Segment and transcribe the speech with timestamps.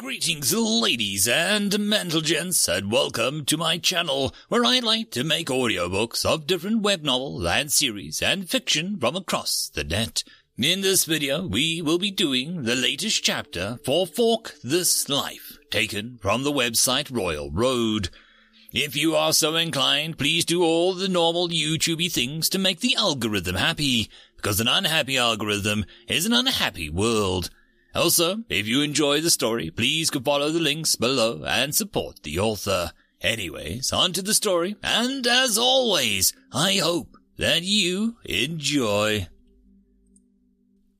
[0.00, 1.70] Greetings, ladies and
[2.22, 7.02] gents, and welcome to my channel, where I like to make audiobooks of different web
[7.02, 10.24] novel and series and fiction from across the net.
[10.56, 16.18] In this video, we will be doing the latest chapter for Fork This Life, taken
[16.22, 18.08] from the website Royal Road.
[18.72, 22.96] If you are so inclined, please do all the normal YouTubey things to make the
[22.96, 27.50] algorithm happy, because an unhappy algorithm is an unhappy world.
[27.94, 32.38] Also, if you enjoy the story, please go follow the links below and support the
[32.38, 32.92] author.
[33.20, 39.26] Anyways, on to the story, and as always, I hope that you enjoy.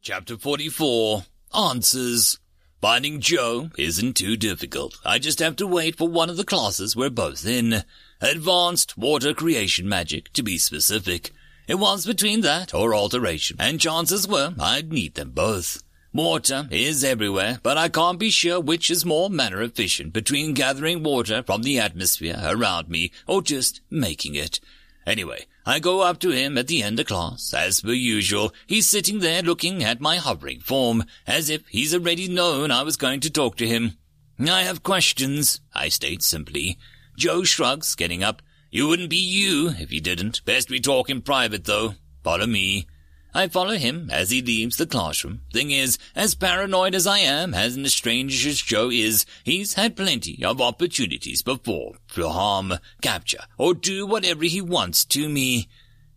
[0.03, 2.39] Chapter 44 Answers
[2.81, 4.97] Finding Joe isn't too difficult.
[5.05, 7.85] I just have to wait for one of the classes we're both in.
[8.23, 11.31] Advanced Water Creation Magic, to be specific.
[11.69, 15.83] It was between that or alteration, and chances were I'd need them both.
[16.13, 21.05] Water is everywhere, but I can't be sure which is more mana efficient between gathering
[21.05, 24.59] water from the atmosphere around me or just making it.
[25.07, 27.55] Anyway, I go up to him at the end of class.
[27.55, 32.29] As per usual, he's sitting there looking at my hovering form, as if he's already
[32.29, 33.97] known I was going to talk to him.
[34.41, 36.77] I have questions, I state simply.
[37.17, 38.43] Joe shrugs, getting up.
[38.71, 40.45] You wouldn't be you if you didn't.
[40.45, 41.95] Best we talk in private, though.
[42.25, 42.87] Follow me.
[43.33, 45.43] I follow him as he leaves the classroom.
[45.53, 50.45] Thing is, as paranoid as I am, as strange as Joe is, he's had plenty
[50.45, 55.69] of opportunities before to harm, capture, or do whatever he wants to me.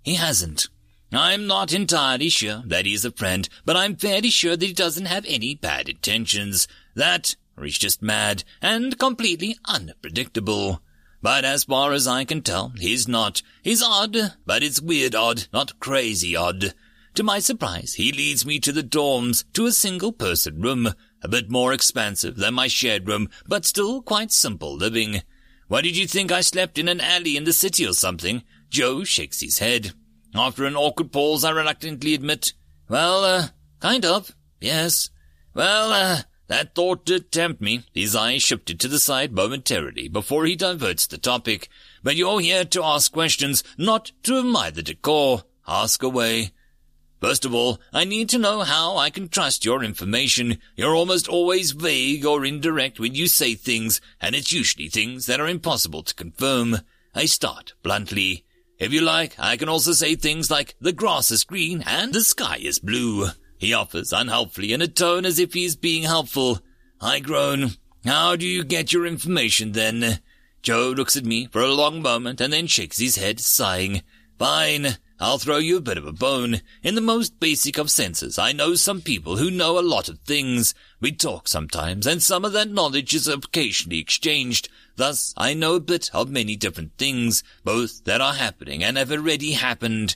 [0.03, 0.67] He hasn't.
[1.11, 5.05] I'm not entirely sure that he's a friend, but I'm fairly sure that he doesn't
[5.05, 6.67] have any bad intentions.
[6.95, 10.81] That, or he's just mad and completely unpredictable.
[11.21, 13.43] But as far as I can tell, he's not.
[13.61, 16.73] He's odd, but it's weird odd, not crazy odd.
[17.15, 21.49] To my surprise, he leads me to the dorms, to a single-person room, a bit
[21.49, 25.21] more expansive than my shared room, but still quite simple living.
[25.67, 28.41] Why did you think I slept in an alley in the city or something?
[28.69, 29.93] Joe shakes his head.
[30.33, 32.53] After an awkward pause, I reluctantly admit,
[32.89, 33.47] well, uh,
[33.79, 35.11] kind of, yes.
[35.53, 37.83] Well, uh, that thought did tempt me.
[37.93, 41.69] His eyes shifted to the side momentarily before he diverts the topic.
[42.01, 45.43] But you're here to ask questions, not to admire the decor.
[45.67, 46.51] Ask away.
[47.23, 50.57] First of all, I need to know how I can trust your information.
[50.75, 55.39] You're almost always vague or indirect when you say things, and it's usually things that
[55.39, 56.79] are impossible to confirm.
[57.15, 58.43] I start bluntly.
[58.77, 62.19] If you like, I can also say things like, the grass is green and the
[62.19, 63.29] sky is blue.
[63.57, 66.59] He offers unhelpfully in a tone as if he is being helpful.
[66.99, 67.77] I groan.
[68.03, 70.19] How do you get your information then?
[70.61, 74.01] Joe looks at me for a long moment and then shakes his head, sighing.
[74.37, 74.97] Fine.
[75.19, 76.61] I'll throw you a bit of a bone.
[76.81, 80.19] In the most basic of senses, I know some people who know a lot of
[80.19, 80.73] things.
[80.99, 84.69] We talk sometimes, and some of that knowledge is occasionally exchanged.
[84.95, 89.11] Thus, I know a bit of many different things, both that are happening and have
[89.11, 90.15] already happened.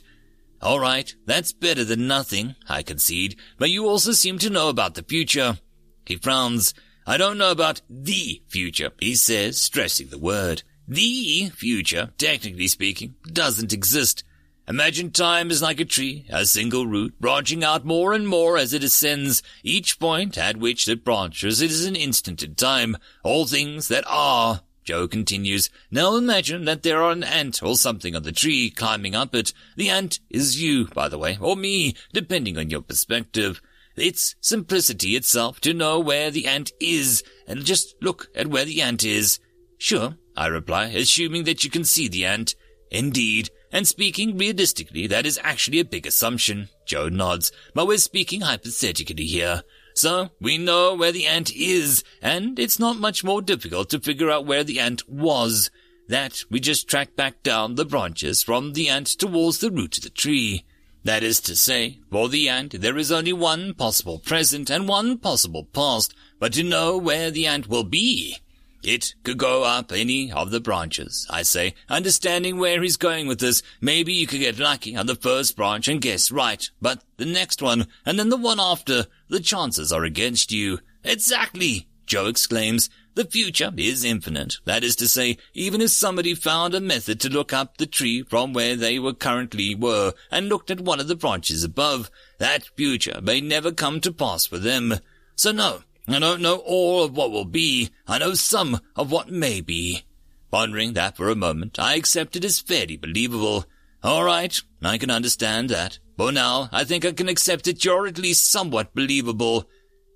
[0.60, 4.94] All right, that's better than nothing, I concede, but you also seem to know about
[4.94, 5.58] the future.
[6.04, 6.74] He frowns.
[7.06, 10.62] I don't know about the future, he says, stressing the word.
[10.86, 14.24] The future, technically speaking, doesn't exist.
[14.68, 18.74] Imagine time is like a tree, a single root, branching out more and more as
[18.74, 19.42] it ascends.
[19.62, 22.98] Each point at which it branches is an instant in time.
[23.24, 24.60] All things that are.
[24.84, 29.14] Joe continues, now imagine that there are an ant or something on the tree climbing
[29.14, 29.54] up it.
[29.76, 33.62] The ant is you, by the way, or me, depending on your perspective.
[33.96, 38.82] It's simplicity itself to know where the ant is, and just look at where the
[38.82, 39.38] ant is.
[39.78, 42.54] Sure, I reply, assuming that you can see the ant.
[42.90, 46.68] Indeed, and speaking realistically, that is actually a big assumption.
[46.86, 49.62] Joe nods, but we're speaking hypothetically here.
[49.94, 54.30] So, we know where the ant is, and it's not much more difficult to figure
[54.30, 55.70] out where the ant was.
[56.08, 60.04] That we just track back down the branches from the ant towards the root of
[60.04, 60.64] the tree.
[61.04, 65.18] That is to say, for the ant there is only one possible present and one
[65.18, 68.38] possible past, but to know where the ant will be,
[68.82, 73.40] it could go up any of the branches, I say, understanding where he's going with
[73.40, 73.62] this.
[73.80, 77.60] Maybe you could get lucky on the first branch and guess right, but the next
[77.60, 80.78] one, and then the one after, the chances are against you.
[81.04, 82.88] Exactly, Joe exclaims.
[83.14, 84.58] The future is infinite.
[84.64, 88.22] That is to say, even if somebody found a method to look up the tree
[88.22, 92.70] from where they were currently were and looked at one of the branches above, that
[92.76, 95.00] future may never come to pass for them.
[95.34, 97.90] So no, I don't know all of what will be.
[98.06, 100.04] I know some of what may be.
[100.50, 103.66] Pondering that for a moment, I accept it as fairly believable.
[104.02, 105.98] All right, I can understand that.
[106.16, 109.68] For now, I think I can accept that you're at least somewhat believable.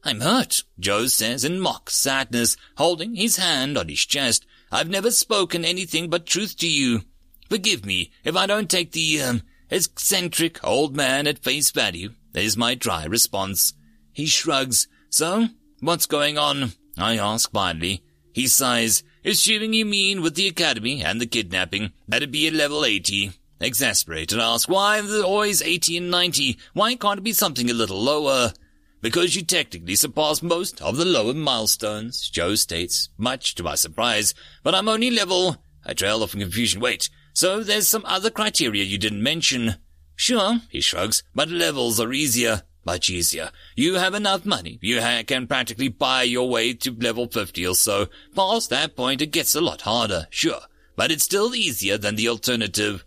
[0.05, 4.47] I'm hurt, Joe says in mock sadness, holding his hand on his chest.
[4.73, 7.03] I've never spoken anything but truth to you.
[7.51, 12.57] Forgive me if I don't take the, um, eccentric old man at face value, is
[12.57, 13.73] my dry response.
[14.13, 14.89] He shrugs.
[15.09, 15.49] So,
[15.83, 16.73] what's going on?
[16.97, 18.03] I ask mildly.
[18.33, 19.03] He sighs.
[19.25, 23.33] Assuming you mean with the academy and the kidnapping, that'd be at level 80.
[23.61, 26.59] Exasperated, I ask, why the always 80 and 90?
[26.73, 28.53] Why can't it be something a little lower?
[29.01, 34.35] Because you technically surpass most of the lower milestones, Joe states, much to my surprise.
[34.63, 35.59] But I'm only level...
[35.85, 36.81] I trail off in confusion.
[36.81, 39.77] Wait, so there's some other criteria you didn't mention.
[40.15, 42.63] Sure, he shrugs, but levels are easier.
[42.85, 43.51] Much easier.
[43.77, 44.79] You have enough money.
[44.83, 48.09] You can practically buy your way to level 50 or so.
[48.35, 50.63] Past that point, it gets a lot harder, sure.
[50.97, 53.05] But it's still easier than the alternative.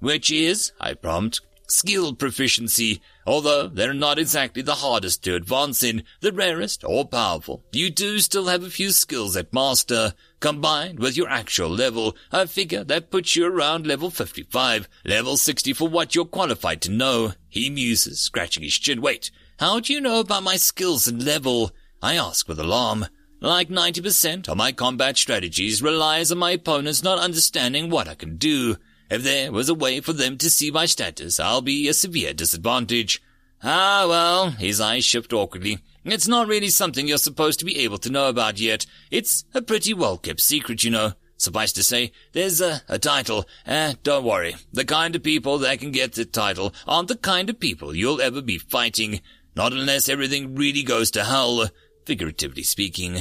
[0.00, 3.02] Which is, I prompt, skill proficiency.
[3.28, 7.62] Although they're not exactly the hardest to advance in, the rarest or powerful.
[7.72, 10.14] You do still have a few skills at master.
[10.40, 15.74] Combined with your actual level, I figure that puts you around level 55, level 60
[15.74, 17.34] for what you're qualified to know.
[17.50, 19.02] He muses, scratching his chin.
[19.02, 21.72] Wait, how do you know about my skills and level?
[22.02, 23.08] I ask with alarm.
[23.40, 28.38] Like 90% of my combat strategies relies on my opponents not understanding what I can
[28.38, 28.78] do.
[29.10, 32.34] If there was a way for them to see my status, I'll be a severe
[32.34, 33.22] disadvantage.
[33.62, 35.78] Ah, well, his eyes shift awkwardly.
[36.04, 38.86] It's not really something you're supposed to be able to know about yet.
[39.10, 41.12] It's a pretty well-kept secret, you know.
[41.36, 43.46] Suffice to say, there's a, a title.
[43.64, 44.56] Eh, don't worry.
[44.72, 48.20] The kind of people that can get the title aren't the kind of people you'll
[48.20, 49.20] ever be fighting.
[49.54, 51.68] Not unless everything really goes to hell,
[52.04, 53.18] figuratively speaking.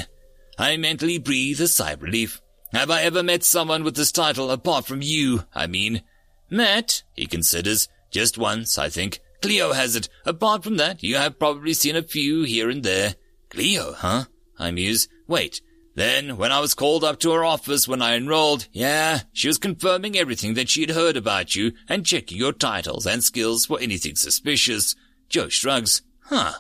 [0.58, 2.42] I mentally breathe a sigh of relief.
[2.74, 6.02] Have I ever met someone with this title apart from you, I mean?
[6.50, 7.88] Met, he considers.
[8.12, 9.20] Just once, I think.
[9.42, 10.10] Cleo has it.
[10.26, 13.16] Apart from that, you have probably seen a few here and there.
[13.50, 14.26] Cleo, huh?
[14.60, 15.08] I muse.
[15.28, 15.62] Wait.
[15.96, 19.58] Then, when I was called up to her office when I enrolled, yeah, she was
[19.58, 23.80] confirming everything that she had heard about you and checking your titles and skills for
[23.80, 24.96] anything suspicious.
[25.28, 26.04] Joe shrugs.
[26.26, 26.54] Huh.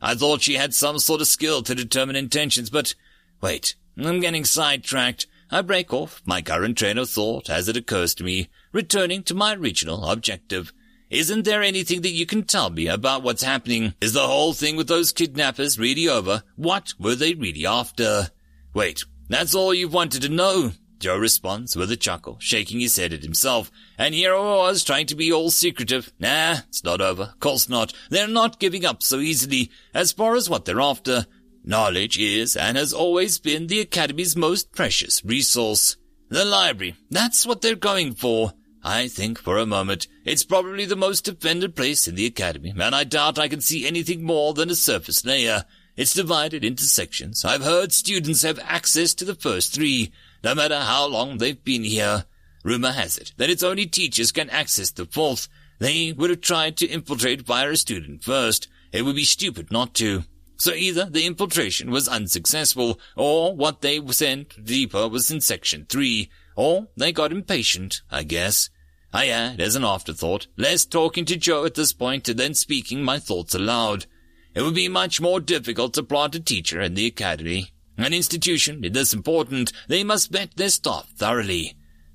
[0.00, 2.96] I thought she had some sort of skill to determine intentions, but
[3.40, 5.28] wait, I'm getting sidetracked.
[5.54, 9.34] I break off my current train of thought as it occurs to me, returning to
[9.34, 10.72] my original objective.
[11.10, 13.92] Isn't there anything that you can tell me about what's happening?
[14.00, 16.42] Is the whole thing with those kidnappers really over?
[16.56, 18.30] What were they really after?
[18.72, 20.72] Wait, that's all you've wanted to know?
[20.98, 23.70] Joe responds with a chuckle, shaking his head at himself.
[23.98, 26.10] And here I was trying to be all secretive.
[26.18, 27.34] Nah, it's not over.
[27.40, 27.92] Course not.
[28.08, 29.70] They're not giving up so easily.
[29.92, 31.26] As far as what they're after,
[31.64, 35.96] knowledge is and has always been the Academy's most precious resource.
[36.28, 36.96] The library.
[37.10, 38.52] That's what they're going for.
[38.82, 42.94] I think for a moment it's probably the most defended place in the academy, and
[42.94, 45.64] I doubt I can see anything more than a surface layer.
[45.96, 47.44] It's divided into sections.
[47.44, 50.10] I've heard students have access to the first three,
[50.42, 52.24] no matter how long they've been here.
[52.64, 55.48] Rumor has it that its only teachers can access the fourth.
[55.78, 58.68] They would have tried to infiltrate via a student first.
[58.90, 60.24] It would be stupid not to.
[60.62, 66.30] So either the infiltration was unsuccessful, or what they sent deeper was in section three,
[66.54, 68.70] or they got impatient, I guess.
[69.12, 73.18] I add, as an afterthought, less talking to Joe at this point than speaking my
[73.18, 74.06] thoughts aloud.
[74.54, 77.72] It would be much more difficult to plant a teacher in the academy.
[77.98, 81.74] An institution this important, they must vet their staff thoroughly.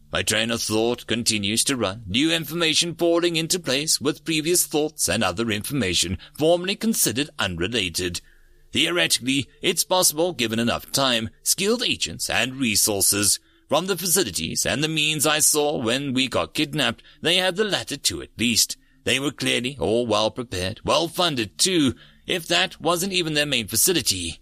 [0.10, 5.10] My train of thought continues to run, new information falling into place with previous thoughts
[5.10, 8.22] and other information formerly considered unrelated.
[8.71, 14.88] Theoretically, it's possible, given enough time, skilled agents, and resources, from the facilities and the
[14.88, 18.77] means I saw when we got kidnapped, they had the latter two at least.
[19.03, 21.93] They were clearly all well prepared, well funded too,
[22.25, 24.39] if that wasn't even their main facility.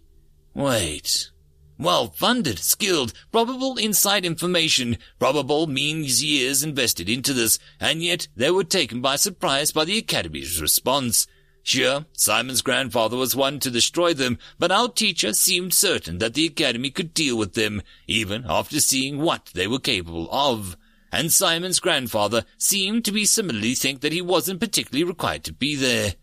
[0.54, 1.32] Wait.
[1.80, 8.52] Well funded, skilled, probable inside information, probable means years invested into this, and yet they
[8.52, 11.26] were taken by surprise by the Academy's response.
[11.68, 16.46] Sure, Simon's grandfather was one to destroy them, but our teacher seemed certain that the
[16.46, 20.78] Academy could deal with them, even after seeing what they were capable of.
[21.12, 25.76] And Simon's grandfather seemed to be similarly think that he wasn't particularly required to be
[25.76, 26.14] there.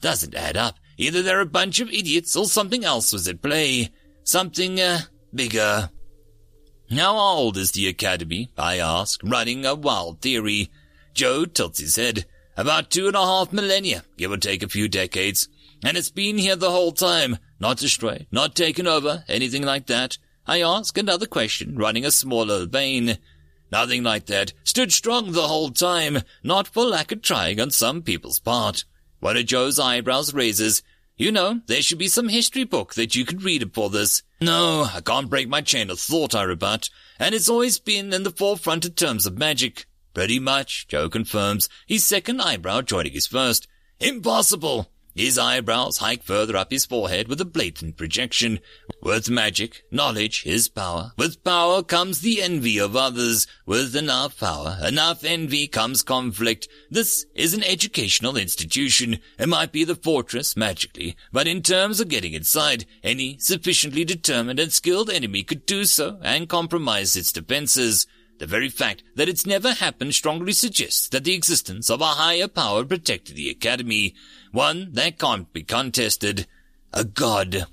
[0.00, 0.80] Doesn't add up.
[0.98, 3.90] Either they're a bunch of idiots or something else was at play.
[4.24, 5.90] Something, uh, bigger.
[6.90, 8.50] How old is the Academy?
[8.58, 10.68] I ask, running a wild theory.
[11.14, 12.26] Joe tilts his head.
[12.56, 15.48] About two and a half millennia, give or take a few decades.
[15.84, 17.38] And it's been here the whole time.
[17.58, 20.18] Not destroyed, not taken over, anything like that.
[20.46, 23.18] I ask another question, running a smaller vein.
[23.70, 24.52] Nothing like that.
[24.64, 28.84] Stood strong the whole time, not for lack of trying on some people's part.
[29.20, 30.82] One of Joe's eyebrows raises.
[31.16, 34.22] You know, there should be some history book that you could read for this.
[34.40, 36.88] No, I can't break my chain of thought, I rebut,
[37.18, 39.84] and it's always been in the forefront in terms of magic.
[40.14, 43.68] Pretty much, Joe confirms, his second eyebrow joining his first.
[44.00, 44.90] Impossible!
[45.14, 48.60] His eyebrows hike further up his forehead with a blatant projection.
[49.02, 51.12] With magic, knowledge is power.
[51.18, 53.46] With power comes the envy of others.
[53.66, 56.68] With enough power, enough envy comes conflict.
[56.90, 59.18] This is an educational institution.
[59.38, 64.60] It might be the fortress magically, but in terms of getting inside, any sufficiently determined
[64.60, 68.06] and skilled enemy could do so and compromise its defenses.
[68.40, 72.48] The very fact that it's never happened strongly suggests that the existence of a higher
[72.48, 74.14] power protected the Academy
[74.50, 76.46] one that can't be contested.
[76.94, 77.66] A god.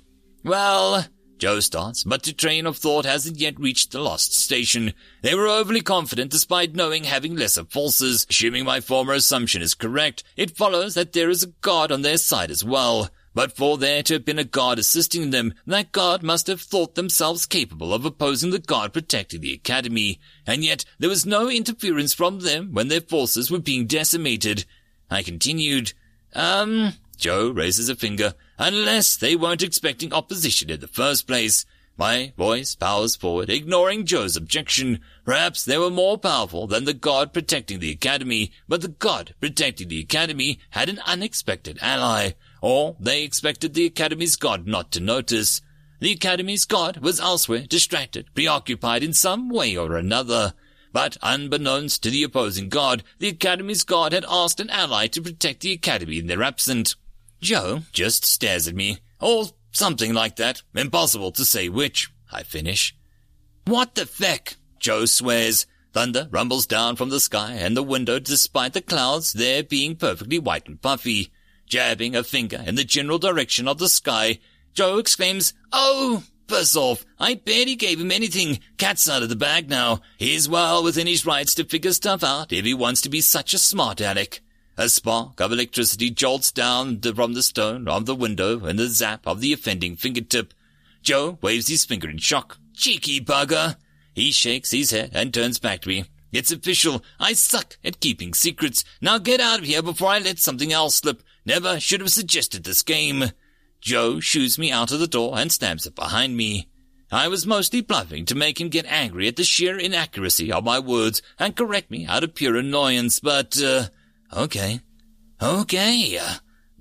[0.44, 1.06] Well,
[1.38, 4.92] Joe starts, but the train of thought hasn't yet reached the lost station.
[5.22, 8.26] They were overly confident despite knowing having lesser forces.
[8.28, 12.18] Assuming my former assumption is correct, it follows that there is a god on their
[12.18, 13.08] side as well.
[13.38, 16.96] But for there to have been a god assisting them, that god must have thought
[16.96, 20.18] themselves capable of opposing the god protecting the academy.
[20.44, 24.64] And yet there was no interference from them when their forces were being decimated.
[25.08, 25.92] I continued,
[26.34, 28.34] um, Joe raises a finger.
[28.58, 31.64] Unless they weren't expecting opposition in the first place.
[31.96, 34.98] My voice powers forward, ignoring Joe's objection.
[35.24, 39.86] Perhaps they were more powerful than the god protecting the academy, but the god protecting
[39.86, 42.32] the academy had an unexpected ally.
[42.60, 45.60] Or they expected the academy's god not to notice.
[46.00, 50.54] The academy's god was elsewhere, distracted, preoccupied in some way or another.
[50.92, 55.60] But unbeknownst to the opposing god, the Academy's god had asked an ally to protect
[55.60, 56.96] the Academy in their absence.
[57.40, 60.62] Joe just stares at me, or something like that.
[60.74, 62.96] Impossible to say which, I finish.
[63.64, 64.56] What the feck?
[64.80, 65.66] Joe swears.
[65.92, 70.38] Thunder rumbles down from the sky and the window despite the clouds there being perfectly
[70.38, 71.32] white and puffy.
[71.68, 74.38] Jabbing a finger in the general direction of the sky,
[74.72, 76.22] Joe exclaims, Oh!
[76.48, 78.60] First off, I barely gave him anything.
[78.78, 80.00] Cat's out of the bag now.
[80.16, 83.52] He's well within his rights to figure stuff out if he wants to be such
[83.52, 84.40] a smart aleck.
[84.78, 89.26] A spark of electricity jolts down from the stone of the window and the zap
[89.26, 90.54] of the offending fingertip.
[91.02, 92.56] Joe waves his finger in shock.
[92.72, 93.76] Cheeky bugger!
[94.14, 96.06] He shakes his head and turns back to me.
[96.32, 97.02] It's official.
[97.18, 98.84] I suck at keeping secrets.
[99.00, 101.22] Now get out of here before I let something else slip.
[101.48, 103.32] Never should have suggested this game.
[103.80, 106.68] Joe shoos me out of the door and stamps it behind me.
[107.10, 110.78] I was mostly bluffing to make him get angry at the sheer inaccuracy of my
[110.78, 113.84] words and correct me out of pure annoyance, but, uh,
[114.30, 114.80] okay.
[115.40, 116.20] Okay.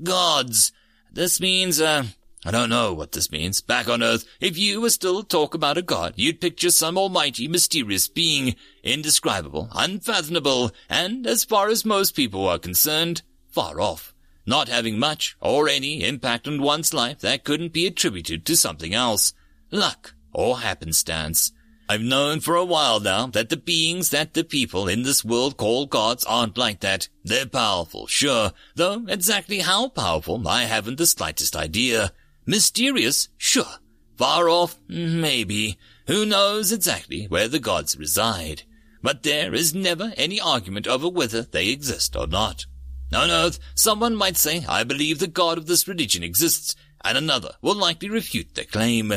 [0.03, 0.73] Gods.
[1.13, 2.03] This means, uh,
[2.45, 3.61] I don't know what this means.
[3.61, 6.97] Back on Earth, if you were still to talk about a god, you'd picture some
[6.97, 14.13] almighty, mysterious being, indescribable, unfathomable, and, as far as most people are concerned, far off
[14.47, 18.93] not having much or any impact on one's life that couldn't be attributed to something
[18.93, 19.33] else,
[19.69, 21.51] luck or happenstance.
[21.89, 25.55] I've known for a while now that the beings that the people in this world
[25.55, 27.07] call gods aren't like that.
[27.23, 32.11] They're powerful, sure, though exactly how powerful I haven't the slightest idea.
[32.45, 33.79] Mysterious, sure.
[34.17, 35.77] Far off, maybe.
[36.07, 38.63] Who knows exactly where the gods reside?
[39.01, 42.65] But there is never any argument over whether they exist or not.
[43.13, 47.51] On earth, someone might say, I believe the God of this religion exists, and another
[47.61, 49.13] will likely refute the claim.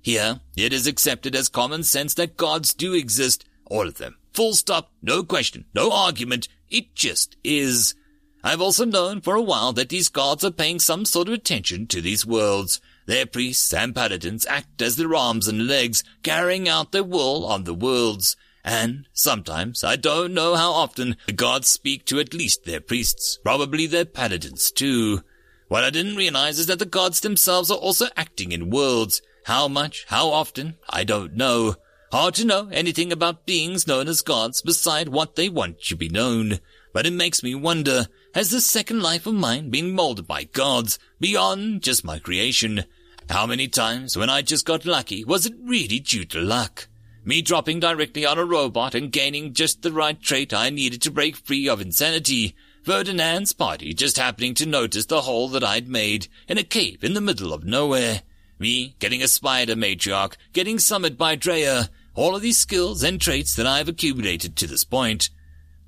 [0.00, 4.16] Here, it is accepted as common sense that gods do exist, all of them.
[4.32, 7.94] Full stop, no question, no argument, it just is.
[8.42, 11.86] I've also known for a while that these gods are paying some sort of attention
[11.86, 12.80] to these worlds.
[13.06, 17.64] Their priests and paladins act as their arms and legs, carrying out their will on
[17.64, 18.36] the worlds.
[18.64, 23.38] And sometimes, I don't know how often, the gods speak to at least their priests,
[23.42, 25.22] probably their paladins too.
[25.68, 29.20] What I didn't realize is that the gods themselves are also acting in worlds.
[29.44, 31.76] How much, how often, I don't know.
[32.10, 36.08] Hard to know anything about beings known as gods beside what they want to be
[36.08, 36.60] known.
[36.94, 40.98] But it makes me wonder, has this second life of mine been molded by gods
[41.20, 42.84] beyond just my creation?
[43.28, 46.88] How many times when I just got lucky was it really due to luck?
[47.26, 51.10] Me dropping directly on a robot and gaining just the right trait I needed to
[51.10, 52.54] break free of insanity.
[52.82, 57.14] Ferdinand's party just happening to notice the hole that I'd made in a cave in
[57.14, 58.22] the middle of nowhere.
[58.58, 63.56] Me getting a spider matriarch, getting summoned by Drea, all of these skills and traits
[63.56, 65.30] that I've accumulated to this point.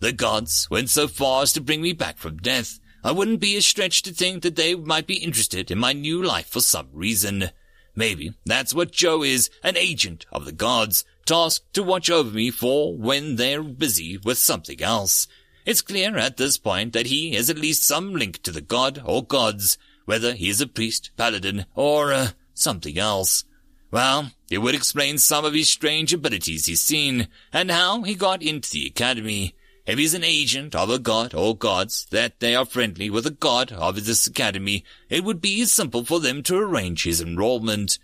[0.01, 2.81] The gods went so far as to bring me back from death.
[3.05, 6.23] I wouldn't be a stretch to think that they might be interested in my new
[6.23, 7.51] life for some reason.
[7.97, 12.51] Maybe that's what Joe is, an agent of the gods, tasked to watch over me
[12.51, 15.27] for when they're busy with something else.
[15.65, 19.03] It's clear at this point that he has at least some link to the god
[19.05, 19.79] or gods.
[20.05, 23.43] whether he is a priest, paladin, or uh, something else.
[23.91, 28.41] Well, it would explain some of his strange abilities he's seen, and how he got
[28.41, 29.56] into the academy.
[29.87, 33.31] If he's an agent of a god or gods, that they are friendly with a
[33.31, 38.01] god of this academy, it would be simple for them to arrange his enrollment.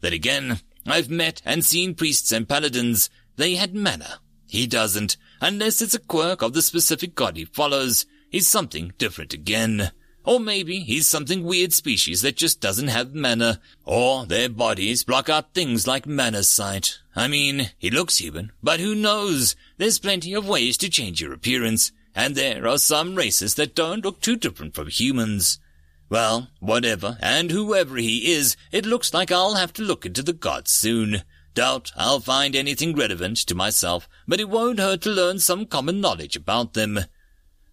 [0.00, 3.10] Then again, I've met and seen priests and paladins.
[3.36, 4.20] They had mana.
[4.46, 8.06] He doesn't, unless it's a quirk of the specific god he follows.
[8.30, 9.90] He's something different again.
[10.26, 13.60] Or maybe he's something weird species that just doesn't have mana.
[13.84, 16.98] Or their bodies block out things like mana sight.
[17.14, 19.54] I mean, he looks human, but who knows?
[19.78, 24.04] There's plenty of ways to change your appearance, and there are some races that don't
[24.04, 25.60] look too different from humans.
[26.08, 30.32] Well, whatever, and whoever he is, it looks like I'll have to look into the
[30.32, 31.22] gods soon.
[31.54, 36.00] Doubt I'll find anything relevant to myself, but it won't hurt to learn some common
[36.00, 37.00] knowledge about them.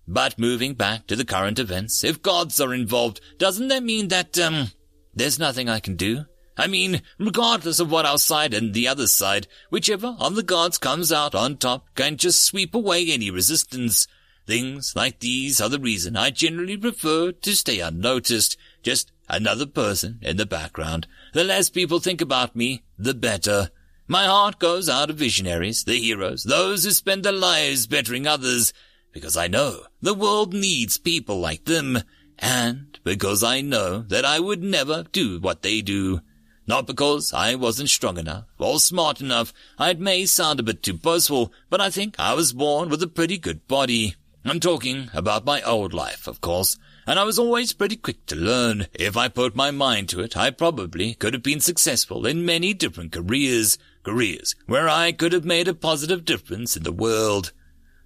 [0.07, 4.37] But moving back to the current events, if gods are involved, doesn't that mean that,
[4.37, 4.71] um,
[5.13, 6.25] there's nothing I can do?
[6.57, 10.77] I mean, regardless of what our side and the other side, whichever of the gods
[10.77, 14.07] comes out on top can just sweep away any resistance.
[14.45, 20.19] Things like these are the reason I generally prefer to stay unnoticed, just another person
[20.21, 21.07] in the background.
[21.33, 23.69] The less people think about me, the better.
[24.07, 28.73] My heart goes out to visionaries, the heroes, those who spend their lives bettering others,
[29.13, 31.97] because I know the world needs people like them,
[32.37, 36.19] and because I know that I would never do what they do.
[36.67, 39.53] Not because I wasn't strong enough or smart enough.
[39.79, 43.07] I may sound a bit too boastful, but I think I was born with a
[43.07, 44.15] pretty good body.
[44.43, 48.35] I'm talking about my old life, of course, and I was always pretty quick to
[48.35, 48.87] learn.
[48.93, 52.73] If I put my mind to it, I probably could have been successful in many
[52.73, 57.53] different careers, careers where I could have made a positive difference in the world.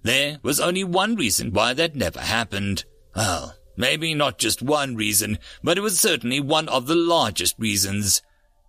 [0.02, 2.84] There was only one reason why that never happened.
[3.16, 8.22] Well, maybe not just one reason, but it was certainly one of the largest reasons.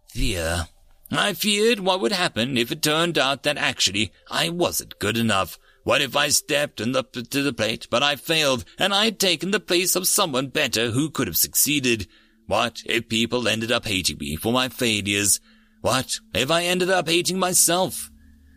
[0.09, 0.67] Fear.
[1.11, 5.57] I feared what would happen if it turned out that actually I wasn't good enough.
[5.83, 9.19] What if I stepped in the, to the plate, but I failed, and I had
[9.19, 12.07] taken the place of someone better who could have succeeded?
[12.45, 15.39] What if people ended up hating me for my failures?
[15.81, 18.11] What if I ended up hating myself?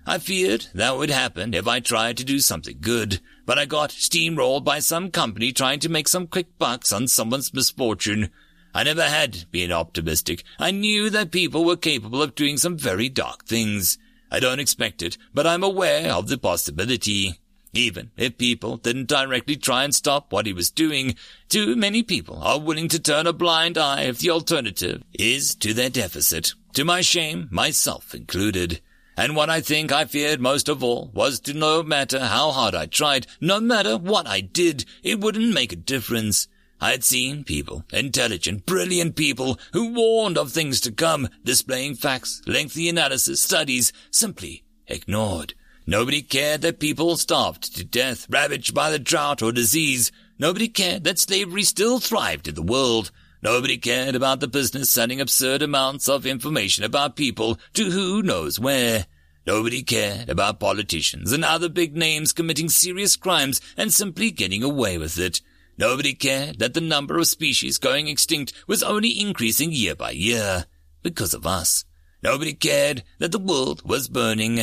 [0.04, 3.90] I feared that would happen if I tried to do something good, but I got
[3.90, 8.30] steamrolled by some company trying to make some quick bucks on someone's misfortune.
[8.74, 10.42] I never had been optimistic.
[10.58, 13.98] I knew that people were capable of doing some very dark things.
[14.30, 17.38] I don't expect it, but I'm aware of the possibility.
[17.74, 21.14] Even if people didn't directly try and stop what he was doing,
[21.48, 25.72] too many people are willing to turn a blind eye if the alternative is to
[25.72, 26.54] their deficit.
[26.74, 28.80] To my shame, myself included.
[29.16, 32.74] And what I think I feared most of all was to no matter how hard
[32.74, 36.48] I tried, no matter what I did, it wouldn't make a difference.
[36.80, 42.42] I had seen people, intelligent, brilliant people, who warned of things to come, displaying facts,
[42.46, 45.54] lengthy analysis, studies, simply ignored.
[45.86, 50.10] Nobody cared that people starved to death, ravaged by the drought or disease.
[50.38, 53.10] Nobody cared that slavery still thrived in the world.
[53.42, 58.60] Nobody cared about the business sending absurd amounts of information about people to who knows
[58.60, 59.06] where.
[59.44, 64.96] Nobody cared about politicians and other big names committing serious crimes and simply getting away
[64.96, 65.40] with it.
[65.76, 70.66] Nobody cared that the number of species going extinct was only increasing year by year
[71.02, 71.84] because of us.
[72.22, 74.60] Nobody cared that the world was burning.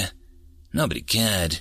[0.71, 1.59] Nobody cared.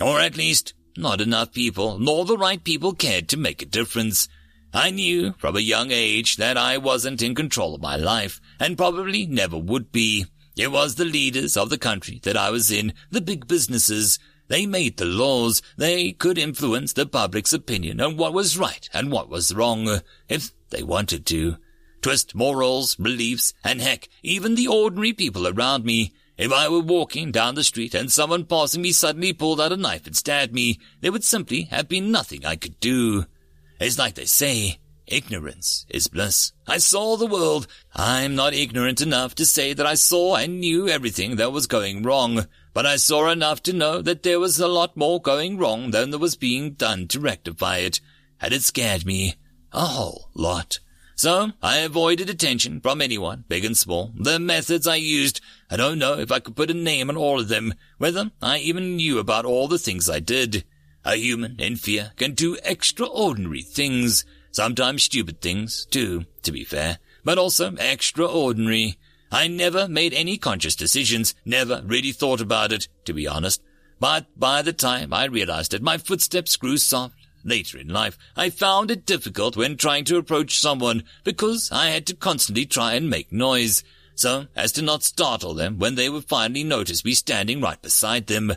[0.00, 4.28] Or at least, not enough people, nor the right people cared to make a difference.
[4.76, 8.76] I knew from a young age that I wasn't in control of my life, and
[8.76, 10.26] probably never would be.
[10.56, 14.18] It was the leaders of the country that I was in, the big businesses.
[14.48, 15.62] They made the laws.
[15.76, 20.50] They could influence the public's opinion on what was right and what was wrong, if
[20.70, 21.56] they wanted to.
[22.02, 26.12] Twist morals, beliefs, and heck, even the ordinary people around me.
[26.36, 29.76] If I were walking down the street and someone passing me suddenly pulled out a
[29.76, 33.26] knife and stabbed me, there would simply have been nothing I could do.
[33.80, 36.52] It's like they say, ignorance is bliss.
[36.66, 37.66] I saw the world.
[37.94, 42.02] I'm not ignorant enough to say that I saw and knew everything that was going
[42.02, 45.90] wrong, but I saw enough to know that there was a lot more going wrong
[45.90, 48.00] than there was being done to rectify it,
[48.40, 49.34] and it scared me
[49.72, 50.78] a whole lot.
[51.16, 54.12] So I avoided attention from anyone, big and small.
[54.16, 57.38] The methods I used, I don't know if I could put a name on all
[57.38, 60.64] of them, whether I even knew about all the things I did.
[61.04, 66.98] A human in fear can do extraordinary things, sometimes stupid things, too, to be fair,
[67.24, 68.96] but also extraordinary.
[69.30, 73.62] I never made any conscious decisions, never really thought about it, to be honest.
[74.00, 78.50] But by the time I realized it, my footsteps grew soft, later in life, I
[78.50, 83.10] found it difficult when trying to approach someone because I had to constantly try and
[83.10, 87.60] make noise, so as to not startle them when they would finally notice me standing
[87.60, 88.54] right beside them.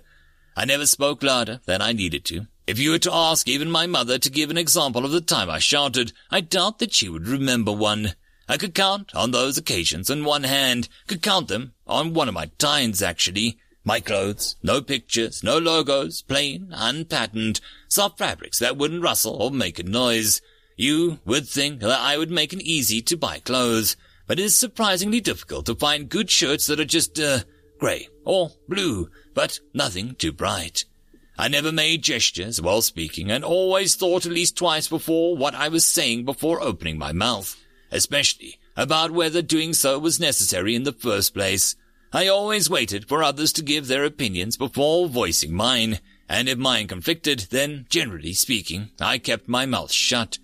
[0.57, 2.47] I never spoke louder than I needed to.
[2.65, 5.51] If you were to ask even my mother to give an example of the time
[5.51, 8.15] I shouted, I doubt that she would remember one.
[8.49, 12.33] I could count on those occasions on one hand, could count them on one of
[12.33, 13.59] my tines, actually.
[13.83, 19.77] My clothes, no pictures, no logos, plain, unpatterned, soft fabrics that wouldn't rustle or make
[19.77, 20.41] a noise.
[20.75, 24.57] You would think that I would make an easy to buy clothes, but it is
[24.57, 27.41] surprisingly difficult to find good shirts that are just, uh,
[27.79, 30.83] grey or blue, but nothing too bright.
[31.37, 35.67] I never made gestures while speaking and always thought at least twice before what I
[35.69, 37.55] was saying before opening my mouth
[37.91, 41.75] especially about whether doing so was necessary in the first place.
[42.13, 46.87] I always waited for others to give their opinions before voicing mine, and if mine
[46.87, 50.39] conflicted, then, generally speaking, I kept my mouth shut.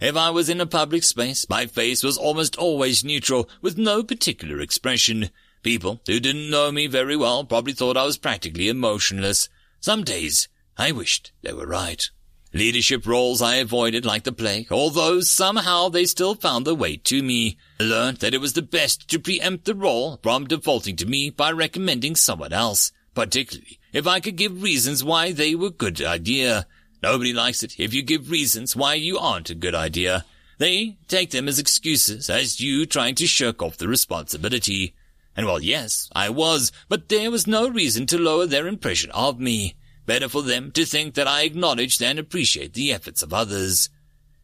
[0.00, 4.02] If I was in a public space, my face was almost always neutral, with no
[4.02, 5.30] particular expression.
[5.66, 9.48] People who didn't know me very well probably thought I was practically emotionless.
[9.80, 10.46] Some days,
[10.78, 12.08] I wished they were right.
[12.54, 17.20] Leadership roles I avoided like the plague, although somehow they still found their way to
[17.20, 17.58] me.
[17.80, 21.30] I learned that it was the best to preempt the role from defaulting to me
[21.30, 26.00] by recommending someone else, particularly if I could give reasons why they were a good
[26.00, 26.68] idea.
[27.02, 30.26] Nobody likes it if you give reasons why you aren't a good idea.
[30.58, 34.94] They take them as excuses, as you trying to shirk off the responsibility.
[35.36, 39.38] And well, yes, I was, but there was no reason to lower their impression of
[39.38, 39.74] me.
[40.06, 43.90] Better for them to think that I acknowledge and appreciate the efforts of others.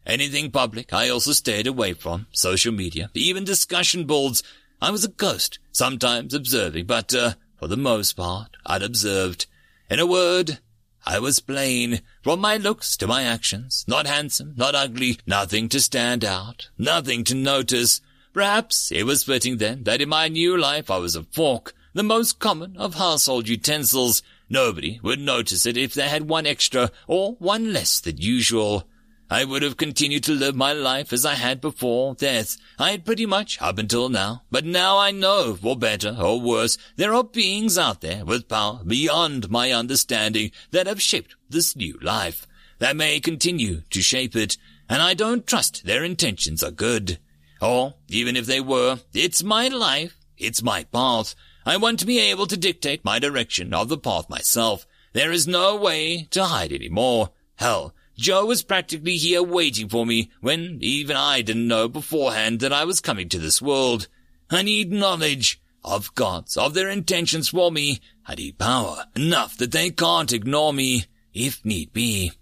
[0.05, 4.43] Anything public I also stayed away from, social media, even discussion boards.
[4.81, 9.47] I was a ghost, sometimes observing, but, uh, for the most part, I'd observed.
[9.89, 10.59] In a word,
[11.05, 15.79] I was plain, from my looks to my actions, not handsome, not ugly, nothing to
[15.79, 18.01] stand out, nothing to notice.
[18.33, 22.03] Perhaps it was fitting then that in my new life I was a fork, the
[22.03, 27.33] most common of household utensils, Nobody would notice it if they had one extra or
[27.39, 28.87] one less than usual.
[29.27, 32.57] I would have continued to live my life as I had before death.
[32.77, 34.43] I had pretty much up until now.
[34.51, 38.81] But now I know, for better or worse, there are beings out there with power
[38.85, 42.45] beyond my understanding that have shaped this new life,
[42.77, 44.55] that may continue to shape it,
[44.87, 47.17] and I don't trust their intentions are good.
[47.63, 51.33] Or, even if they were, it's my life, it's my path,
[51.65, 54.85] I want to be able to dictate my direction of the path myself.
[55.13, 57.29] There is no way to hide anymore.
[57.55, 62.73] Hell, Joe was practically here waiting for me when even I didn't know beforehand that
[62.73, 64.09] I was coming to this world.
[64.49, 68.01] I need knowledge of gods, of their intentions for me.
[68.25, 72.33] I need power enough that they can't ignore me, if need be.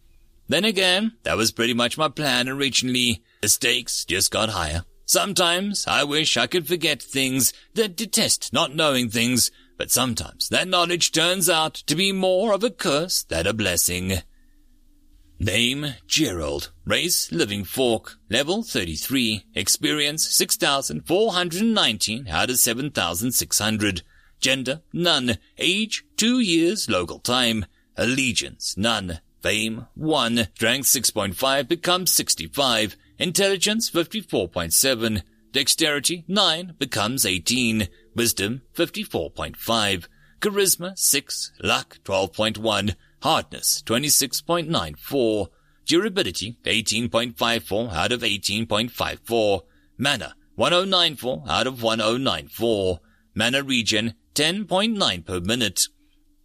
[0.47, 3.23] Then again, that was pretty much my plan originally.
[3.41, 4.83] The stakes just got higher.
[5.11, 10.69] Sometimes I wish I could forget things that detest not knowing things, but sometimes that
[10.69, 14.19] knowledge turns out to be more of a curse than a blessing.
[15.37, 16.71] Name Gerald.
[16.85, 18.19] Race Living Fork.
[18.29, 19.43] Level 33.
[19.53, 24.03] Experience 6,419 out of 7,600.
[24.39, 25.37] Gender None.
[25.57, 26.89] Age 2 years.
[26.89, 27.65] Local time.
[27.97, 29.19] Allegiance None.
[29.41, 30.47] Fame 1.
[30.55, 32.95] Strength 6.5 becomes 65.
[33.21, 35.21] Intelligence 54.7.
[35.51, 37.87] Dexterity 9 becomes 18.
[38.15, 40.07] Wisdom 54.5.
[40.39, 41.51] Charisma 6.
[41.61, 42.95] Luck 12.1.
[43.21, 45.49] Hardness 26.94.
[45.85, 49.61] Durability 18.54 out of 18.54.
[49.99, 53.01] Mana 1094 out of 1094.
[53.35, 55.81] Mana Regen 10.9 per minute.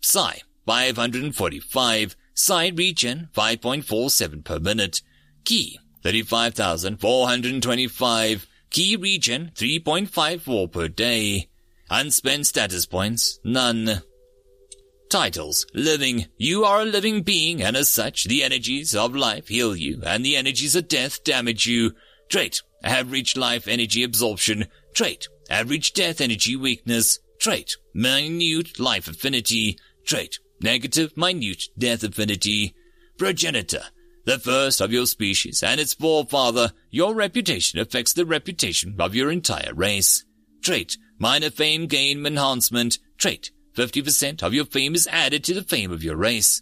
[0.03, 2.17] Psi 545.
[2.35, 5.01] Psi Regen 5.47 per minute.
[5.47, 8.47] Ki 35,425.
[8.71, 11.49] Ki regen, 3.54 per day.
[11.91, 14.03] Unspent status points, none.
[15.11, 16.27] Titles, living.
[16.39, 20.25] You are a living being, and as such, the energies of life heal you, and
[20.25, 21.91] the energies of death damage you.
[22.29, 24.69] Trait, average life energy absorption.
[24.95, 27.19] Trait, average death energy weakness.
[27.41, 29.77] Trait, minute life affinity.
[30.05, 32.77] Trait, negative minute death affinity.
[33.19, 33.83] Progenitor,
[34.27, 39.31] the first of your species and its forefather, your reputation affects the reputation of your
[39.31, 40.25] entire race.
[40.63, 42.99] Trait, minor fame gain enhancement.
[43.19, 46.61] Trait, 50% of your fame is added to the fame of your race.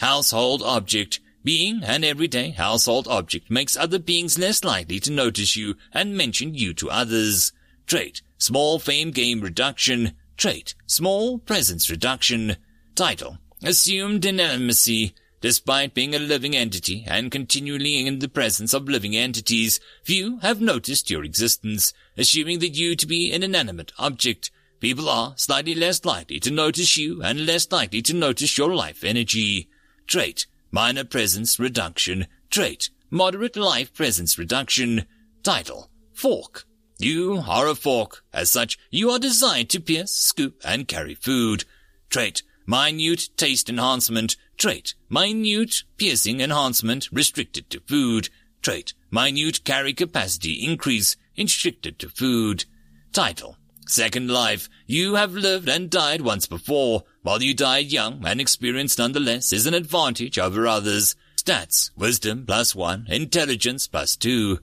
[0.00, 5.76] Household object, being an everyday household object makes other beings less likely to notice you
[5.92, 7.52] and mention you to others.
[7.86, 10.12] Trait, small fame gain reduction.
[10.38, 12.56] Trait, small presence reduction.
[12.94, 15.14] Title, assumed intimacy.
[15.42, 20.60] Despite being a living entity and continually in the presence of living entities, few have
[20.60, 24.52] noticed your existence, assuming that you to be an inanimate object.
[24.78, 29.02] People are slightly less likely to notice you and less likely to notice your life
[29.02, 29.68] energy.
[30.06, 32.28] Trait, minor presence reduction.
[32.48, 35.06] Trait, moderate life presence reduction.
[35.42, 36.66] Title, fork.
[36.98, 38.22] You are a fork.
[38.32, 41.64] As such, you are designed to pierce, scoop, and carry food.
[42.10, 44.36] Trait, minute taste enhancement.
[44.62, 48.28] Trait, minute piercing enhancement restricted to food.
[48.62, 52.64] Trait, minute carry capacity increase restricted to food.
[53.12, 53.56] Title,
[53.88, 57.02] Second life, you have lived and died once before.
[57.22, 61.16] While you died young and experienced nonetheless is an advantage over others.
[61.36, 64.60] Stats, wisdom plus one, intelligence plus two.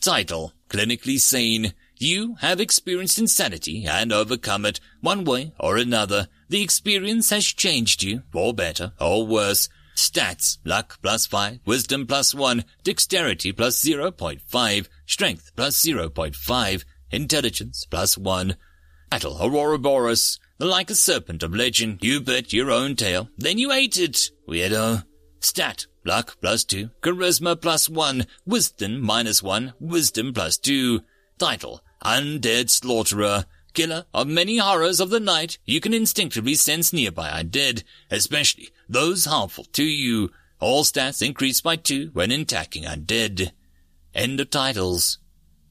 [0.00, 1.74] Title, clinically sane.
[1.98, 6.28] You have experienced insanity and overcome it one way or another.
[6.52, 9.70] The experience has changed you, or better or worse.
[9.96, 18.18] Stats, luck plus 5, wisdom plus 1, dexterity plus 0.5, strength plus 0.5, intelligence plus
[18.18, 18.54] 1.
[19.10, 23.96] Battle Ouroboros, like a serpent of legend, you bit your own tail, then you ate
[23.96, 25.06] it, weirdo.
[25.40, 31.00] Stat, luck plus 2, charisma plus 1, wisdom minus 1, wisdom plus 2.
[31.38, 37.28] Title, Undead Slaughterer, killer of many horrors of the night, you can instinctively sense nearby
[37.30, 40.30] undead, especially those harmful to you.
[40.60, 43.50] All stats increase by two when attacking undead.
[44.14, 45.18] End of titles.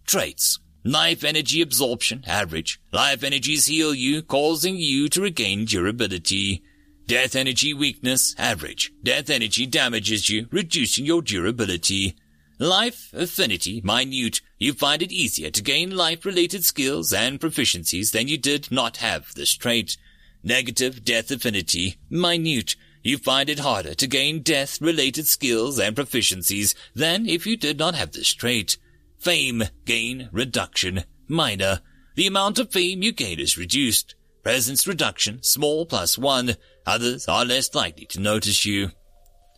[0.06, 0.60] Traits.
[0.84, 2.82] Life energy absorption, average.
[2.92, 6.64] Life energies heal you, causing you to regain durability.
[7.06, 8.92] Death energy weakness, average.
[9.04, 12.16] Death energy damages you, reducing your durability.
[12.58, 14.42] Life affinity, minute.
[14.62, 19.34] You find it easier to gain life-related skills and proficiencies than you did not have
[19.34, 19.98] this trait.
[20.44, 22.76] Negative death affinity, minute.
[23.02, 27.96] You find it harder to gain death-related skills and proficiencies than if you did not
[27.96, 28.78] have this trait.
[29.18, 31.80] Fame gain reduction, minor.
[32.14, 34.14] The amount of fame you gain is reduced.
[34.44, 36.56] Presence reduction, small plus one.
[36.86, 38.92] Others are less likely to notice you.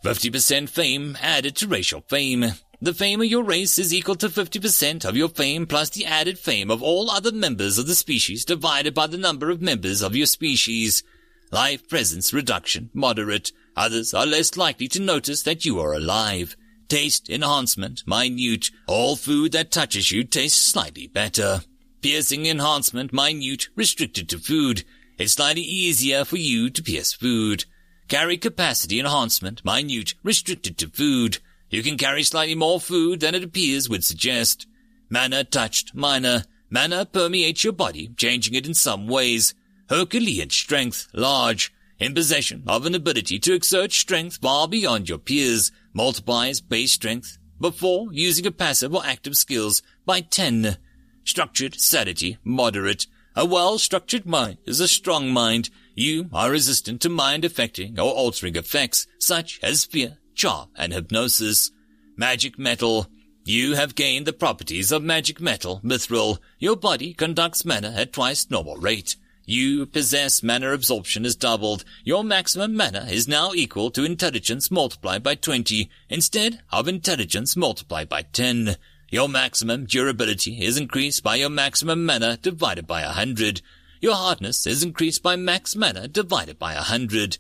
[0.06, 2.54] 50% fame added to racial fame.
[2.84, 6.38] The fame of your race is equal to 50% of your fame plus the added
[6.38, 10.18] fame of all other members of the species divided by the number of members of
[10.18, 11.02] your species.
[11.50, 13.54] Life presence reduction, moderate.
[13.78, 16.58] Others are less likely to notice that you are alive.
[16.90, 18.70] Taste enhancement, minute.
[18.86, 21.62] All food that touches you tastes slightly better.
[22.02, 24.84] Piercing enhancement, minute, restricted to food.
[25.18, 27.64] It's slightly easier for you to pierce food.
[28.10, 31.38] Carry capacity enhancement, minute, restricted to food.
[31.74, 34.68] You can carry slightly more food than it appears would suggest.
[35.10, 36.44] Mana touched, minor.
[36.70, 39.56] Mana permeates your body, changing it in some ways.
[39.90, 41.74] Herculean strength, large.
[41.98, 47.40] In possession of an ability to exert strength far beyond your peers, multiplies base strength
[47.60, 50.78] before using a passive or active skills by 10.
[51.24, 53.08] Structured sanity, moderate.
[53.36, 55.72] A well-structured mind is a strong mind.
[55.96, 61.72] You are resistant to mind affecting or altering effects, such as fear, charm, and hypnosis.
[62.16, 63.08] Magic metal.
[63.46, 66.40] You have gained the properties of magic metal, mithril.
[66.60, 69.18] Your body conducts mana at twice normal rate.
[69.46, 71.84] You possess mana absorption is doubled.
[72.06, 78.08] Your maximum mana is now equal to intelligence multiplied by 20 instead of intelligence multiplied
[78.08, 78.78] by 10.
[79.12, 83.62] Your maximum durability is increased by your maximum mana divided by 100.
[84.00, 87.38] Your hardness is increased by max mana divided by 100.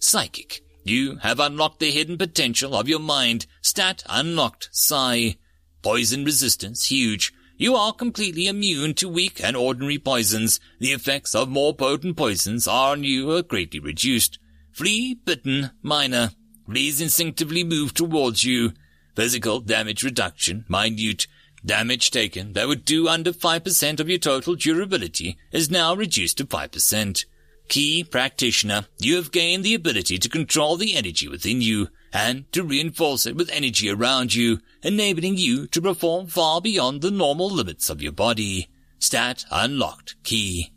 [0.00, 0.62] Psychic.
[0.84, 3.46] You have unlocked the hidden potential of your mind.
[3.62, 4.68] Stat unlocked.
[4.70, 5.36] Psi.
[5.82, 7.32] Poison resistance huge.
[7.56, 10.60] You are completely immune to weak and ordinary poisons.
[10.80, 14.38] The effects of more potent poisons are on you are greatly reduced.
[14.72, 16.32] Flea bitten, minor.
[16.66, 18.72] Fleas instinctively move towards you.
[19.14, 21.26] Physical damage reduction, minute.
[21.64, 26.44] Damage taken that would do under 5% of your total durability is now reduced to
[26.44, 27.24] 5%.
[27.68, 32.62] Ki practitioner, you have gained the ability to control the energy within you and to
[32.62, 37.90] reinforce it with energy around you, enabling you to perform far beyond the normal limits
[37.90, 38.68] of your body.
[38.98, 40.14] Stat unlocked.
[40.22, 40.72] Ki.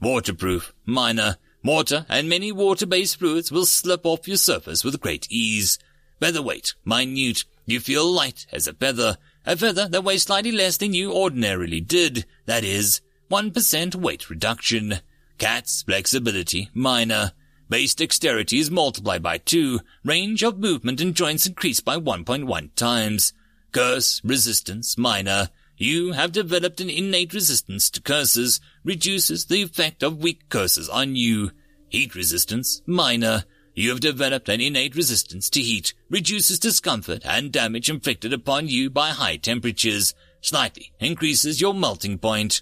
[0.00, 0.72] Waterproof.
[0.84, 1.36] Minor.
[1.62, 5.78] Mortar and many water-based fluids will slip off your surface with great ease.
[6.18, 6.74] Featherweight.
[6.84, 7.44] Minute.
[7.66, 9.18] You feel light as a feather.
[9.46, 12.24] A feather that weighs slightly less than you ordinarily did.
[12.46, 13.00] That is,
[13.30, 15.00] 1% weight reduction.
[15.40, 17.32] Cat's flexibility, minor.
[17.70, 19.80] Base dexterity is multiplied by 2.
[20.04, 23.32] Range of movement and joints increased by 1.1 times.
[23.72, 25.48] Curse resistance, minor.
[25.78, 31.16] You have developed an innate resistance to curses, reduces the effect of weak curses on
[31.16, 31.52] you.
[31.88, 33.44] Heat resistance, minor.
[33.74, 38.90] You have developed an innate resistance to heat, reduces discomfort and damage inflicted upon you
[38.90, 42.60] by high temperatures, slightly increases your melting point.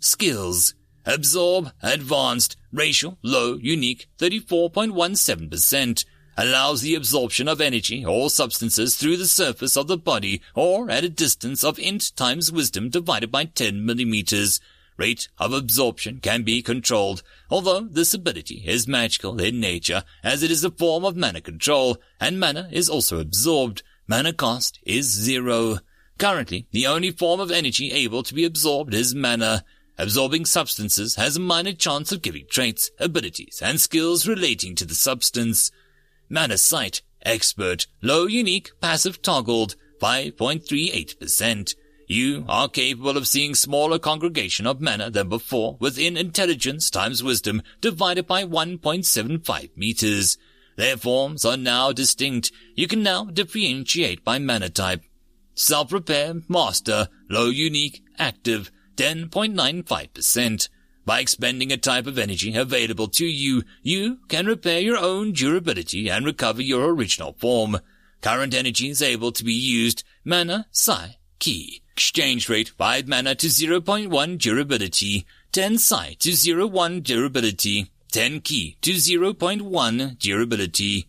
[0.00, 0.74] Skills.
[1.06, 6.04] Absorb, advanced, racial, low, unique, 34.17%.
[6.36, 11.04] Allows the absorption of energy or substances through the surface of the body or at
[11.04, 14.60] a distance of int times wisdom divided by 10 millimeters.
[14.96, 20.50] Rate of absorption can be controlled, although this ability is magical in nature as it
[20.50, 23.82] is a form of mana control, and mana is also absorbed.
[24.06, 25.78] Mana cost is zero.
[26.18, 29.64] Currently, the only form of energy able to be absorbed is mana.
[29.96, 34.94] Absorbing substances has a minor chance of giving traits, abilities, and skills relating to the
[34.94, 35.70] substance.
[36.28, 41.74] Mana sight, expert, low unique, passive toggled, 5.38%.
[42.06, 47.62] You are capable of seeing smaller congregation of mana than before within intelligence times wisdom
[47.80, 50.36] divided by 1.75 meters.
[50.76, 52.50] Their forms are now distinct.
[52.74, 55.04] You can now differentiate by mana type.
[55.54, 60.68] Self-repair, master, low unique, active, 10.95%.
[61.06, 66.08] By expending a type of energy available to you, you can repair your own durability
[66.08, 67.78] and recover your original form.
[68.22, 71.82] Current energy is able to be used, mana, psi, ki.
[71.92, 78.92] Exchange rate 5 mana to 0.1 durability, 10 psi to 0.1 durability, 10 ki to
[78.92, 81.06] 0.1 durability.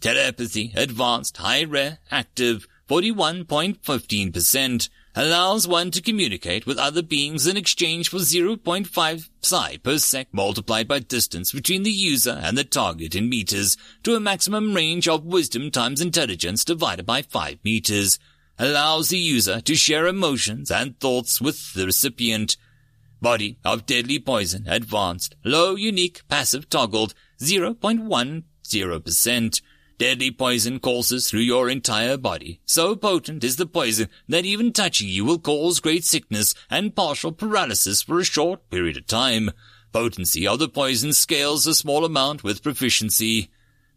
[0.00, 8.10] Telepathy, advanced, high rare, active, 41.15%, allows one to communicate with other beings in exchange
[8.10, 13.30] for 0.5 psi per sec multiplied by distance between the user and the target in
[13.30, 18.18] meters to a maximum range of wisdom times intelligence divided by 5 meters.
[18.58, 22.58] Allows the user to share emotions and thoughts with the recipient.
[23.20, 29.60] Body of deadly poison advanced, low unique passive toggled 0.10%.
[29.98, 32.60] Deadly poison courses through your entire body.
[32.66, 37.32] So potent is the poison that even touching you will cause great sickness and partial
[37.32, 39.50] paralysis for a short period of time.
[39.92, 43.48] Potency of the poison scales a small amount with proficiency.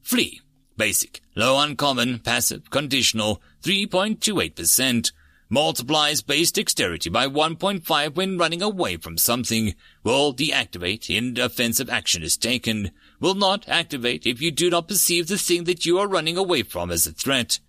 [0.01, 0.39] Flee.
[0.77, 1.21] Basic.
[1.35, 2.19] Low uncommon.
[2.19, 2.69] Passive.
[2.69, 3.41] Conditional.
[3.63, 5.11] 3.28%.
[5.49, 9.75] Multiplies base dexterity by 1.5 when running away from something.
[10.03, 15.27] Will deactivate in offensive action is taken will not activate if you do not perceive
[15.27, 17.59] the thing that you are running away from as a threat.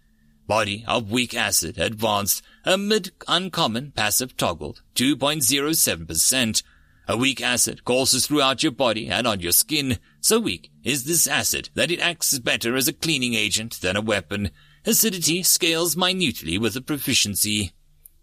[0.46, 6.62] Body of weak acid advanced, a mid uncommon passive toggled, 2.07%.
[7.08, 9.98] A weak acid courses throughout your body and on your skin.
[10.20, 14.00] So weak is this acid that it acts better as a cleaning agent than a
[14.00, 14.50] weapon.
[14.86, 17.72] Acidity scales minutely with a proficiency.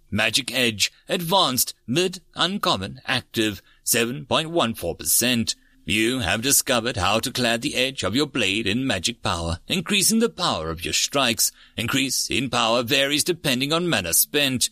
[0.09, 5.55] Magic Edge, advanced, mid, uncommon, active, 7.14%.
[5.89, 10.19] You have discovered how to clad the edge of your blade in magic power, increasing
[10.19, 11.49] the power of your strikes.
[11.77, 14.69] Increase in power varies depending on mana spent.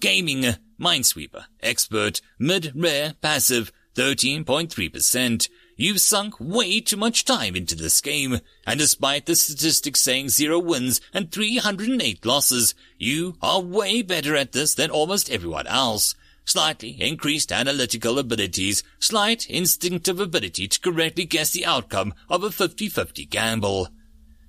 [0.00, 5.48] Gaming, Minesweeper, Expert, Mid, Rare, Passive, 13.3%.
[5.78, 10.58] You've sunk way too much time into this game, and despite the statistics saying zero
[10.58, 16.14] wins and 308 losses, you are way better at this than almost everyone else
[16.48, 23.28] slightly increased analytical abilities, slight instinctive ability to correctly guess the outcome of a 50-50
[23.28, 23.88] gamble.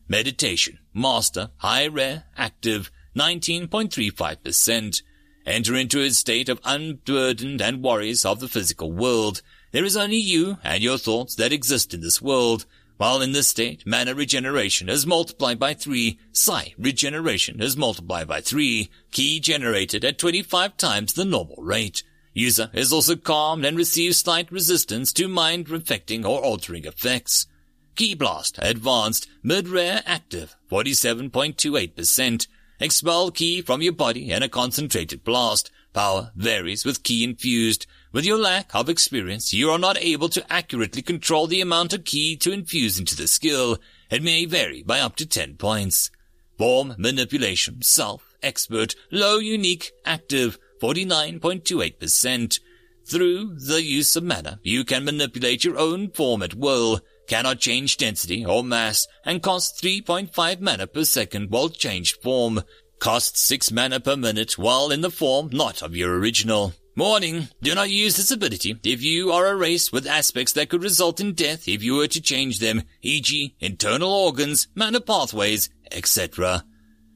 [0.07, 5.01] Meditation, master, high rare, active, 19.35%.
[5.45, 9.41] Enter into a state of unburdened and worries of the physical world.
[9.71, 12.65] There is only you and your thoughts that exist in this world.
[12.99, 18.41] While in this state, mana regeneration is multiplied by 3, psi regeneration is multiplied by
[18.41, 22.03] 3, ki generated at 25 times the normal rate.
[22.33, 27.47] User is also calmed and receives slight resistance to mind-affecting or altering effects.
[27.95, 32.47] Ki Blast Advanced Mid-Rare Active 47.28%.
[32.81, 35.71] Expel Ki from your body in a concentrated blast.
[35.93, 37.88] Power varies with Ki infused.
[38.11, 42.05] With your lack of experience, you are not able to accurately control the amount of
[42.05, 43.77] ki to infuse into the skill.
[44.09, 46.09] It may vary by up to 10 points.
[46.57, 52.60] Form, manipulation, self, expert, low, unique, active, 49.28%.
[53.05, 57.97] Through the use of mana, you can manipulate your own form at will, cannot change
[57.97, 62.63] density or mass, and costs 3.5 mana per second while changed form.
[62.97, 66.73] Costs 6 mana per minute while in the form not of your original.
[67.00, 70.83] Warning, do not use this ability if you are a race with aspects that could
[70.83, 73.56] result in death if you were to change them, e.g.
[73.62, 76.65] internal organs, mana pathways, etc.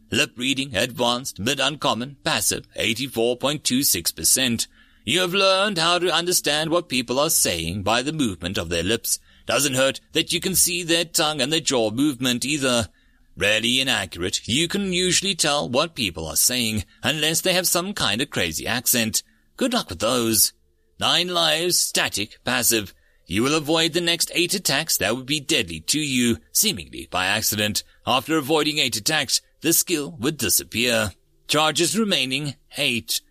[0.09, 4.67] Lip reading, advanced, mid uncommon, passive, 84.26%.
[5.03, 8.83] You have learned how to understand what people are saying by the movement of their
[8.83, 9.19] lips.
[9.45, 12.87] Doesn't hurt that you can see their tongue and their jaw movement either.
[13.35, 18.21] Rarely inaccurate, you can usually tell what people are saying, unless they have some kind
[18.21, 19.23] of crazy accent.
[19.57, 20.53] Good luck with those.
[20.99, 22.93] Nine lives, static, passive.
[23.25, 27.27] You will avoid the next eight attacks that would be deadly to you, seemingly by
[27.27, 27.83] accident.
[28.05, 31.11] After avoiding eight attacks, the skill would disappear.
[31.47, 33.21] Charges remaining, eight.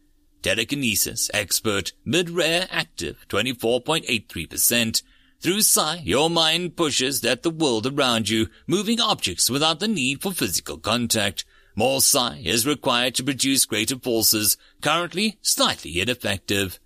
[0.42, 5.02] Telekinesis, expert, mid-rare, active, 24.83%.
[5.40, 10.22] Through psi, your mind pushes at the world around you, moving objects without the need
[10.22, 11.44] for physical contact.
[11.74, 16.78] More psi is required to produce greater forces, currently slightly ineffective.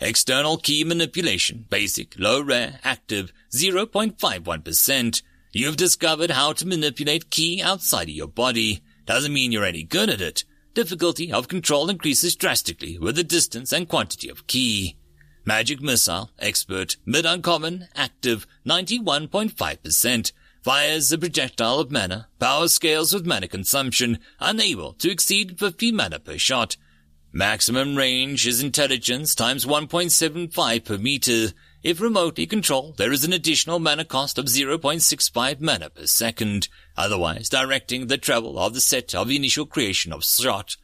[0.00, 5.22] External ki manipulation, basic, low rare, active, 0.51%.
[5.52, 8.82] You've discovered how to manipulate ki outside of your body.
[9.06, 10.44] Doesn't mean you're any good at it.
[10.74, 14.96] Difficulty of control increases drastically with the distance and quantity of ki.
[15.46, 20.32] Magic missile, expert, mid-uncommon, active, 91.5%.
[20.66, 22.26] Fires a projectile of mana.
[22.40, 26.76] Power scales with mana consumption, unable to exceed 50 mana per shot.
[27.32, 31.52] Maximum range is intelligence times 1.75 per meter.
[31.84, 37.48] If remotely controlled, there is an additional mana cost of 0.65 mana per second, otherwise
[37.48, 40.76] directing the travel of the set of initial creation of shot.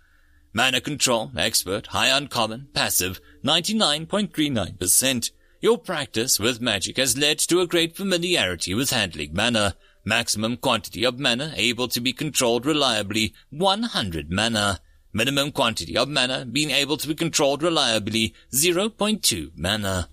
[0.52, 5.32] Mana control, expert, high uncommon, passive, 99.39%.
[5.62, 9.76] Your practice with magic has led to a great familiarity with handling mana.
[10.04, 14.80] Maximum quantity of mana able to be controlled reliably, 100 mana.
[15.12, 20.08] Minimum quantity of mana being able to be controlled reliably, 0.2 mana.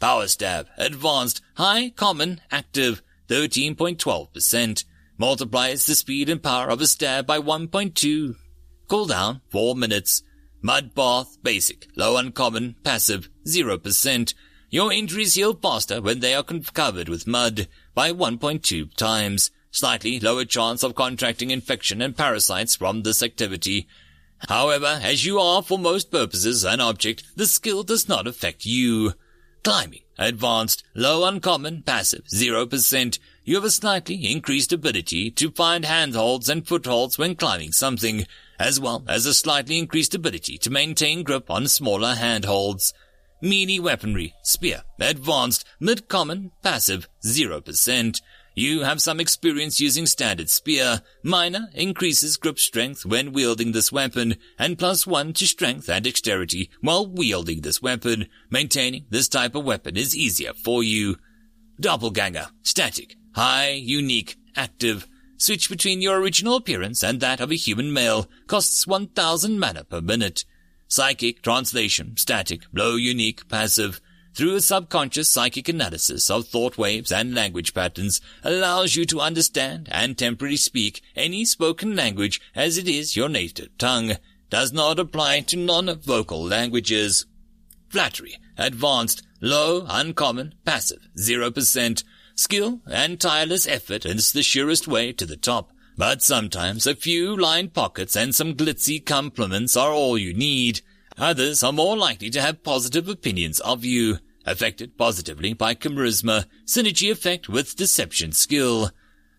[0.00, 4.84] Power Stab, Advanced, High, Common, Active, 13.12%.
[5.16, 8.34] Multiplies the speed and power of a stab by 1.2.
[8.88, 10.24] Cooldown, 4 minutes.
[10.60, 14.34] Mud Bath, Basic, Low Uncommon, Passive, 0%.
[14.70, 19.50] Your injuries heal faster when they are covered with mud by 1.2 times.
[19.70, 23.88] Slightly lower chance of contracting infection and parasites from this activity.
[24.48, 29.14] However, as you are for most purposes an object, the skill does not affect you.
[29.64, 33.18] Climbing, advanced, low uncommon, passive, 0%.
[33.44, 38.26] You have a slightly increased ability to find handholds and footholds when climbing something,
[38.58, 42.92] as well as a slightly increased ability to maintain grip on smaller handholds.
[43.40, 48.20] Melee weaponry, spear, advanced, mid-common, passive, 0%.
[48.58, 51.02] You have some experience using standard spear.
[51.22, 56.68] Minor increases grip strength when wielding this weapon, and plus one to strength and dexterity
[56.80, 58.26] while wielding this weapon.
[58.50, 61.18] Maintaining this type of weapon is easier for you.
[61.78, 65.06] Doppelganger, static, high, unique, active.
[65.36, 68.28] Switch between your original appearance and that of a human male.
[68.48, 70.44] Costs 1000 mana per minute.
[70.88, 74.00] Psychic, translation, static, low, unique, passive
[74.38, 79.88] through a subconscious psychic analysis of thought waves and language patterns allows you to understand
[79.90, 84.12] and temporarily speak any spoken language as it is your native tongue.
[84.48, 87.26] Does not apply to non-vocal languages.
[87.88, 92.04] Flattery, advanced, low, uncommon, passive, 0%.
[92.36, 95.72] Skill and tireless effort is the surest way to the top.
[95.98, 100.80] But sometimes a few lined pockets and some glitzy compliments are all you need.
[101.18, 107.10] Others are more likely to have positive opinions of you affected positively by charisma, synergy
[107.10, 108.92] effect with deception skill.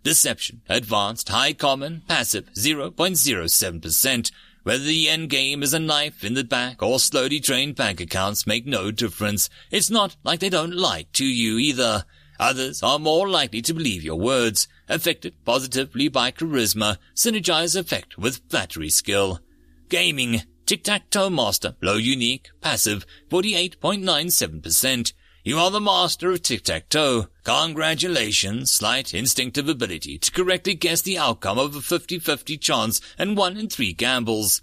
[0.03, 4.31] Deception, advanced, high common, passive, 0.07%.
[4.63, 8.45] Whether the end game is a knife in the back or slowly drained bank accounts
[8.45, 9.49] make no difference.
[9.71, 12.03] It's not like they don't lie to you either.
[12.37, 18.41] Others are more likely to believe your words, affected positively by charisma, synergize effect with
[18.49, 19.39] flattery skill.
[19.87, 25.13] Gaming, Tic-tac-toe master, low unique, passive, 48.97%.
[25.43, 27.25] You are the master of tic-tac-toe.
[27.43, 33.57] Congratulations, slight instinctive ability to correctly guess the outcome of a 50-50 chance and 1
[33.57, 34.61] in 3 gambles.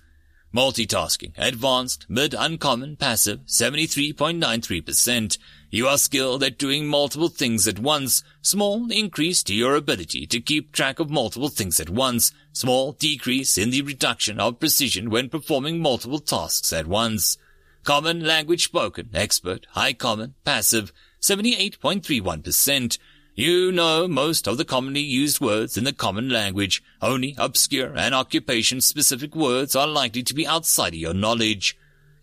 [0.54, 5.38] Multitasking, advanced, mid, uncommon, passive, 73.93%.
[5.70, 8.22] You are skilled at doing multiple things at once.
[8.40, 12.32] Small increase to your ability to keep track of multiple things at once.
[12.52, 17.36] Small decrease in the reduction of precision when performing multiple tasks at once.
[17.82, 22.98] Common language spoken, expert, high common, passive, 78.31%.
[23.34, 26.82] You know most of the commonly used words in the common language.
[27.02, 31.76] Only obscure and occupation-specific words are likely to be outside of your knowledge.